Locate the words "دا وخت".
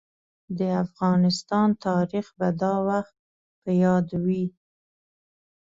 2.61-3.15